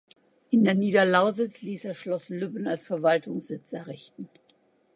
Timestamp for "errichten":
3.71-4.27